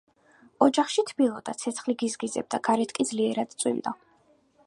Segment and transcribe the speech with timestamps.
[0.67, 3.97] ოთახში თბილოდა, ცეცხლი გიზგიზებდა, გარეთ კი ძლიერად წვიმდა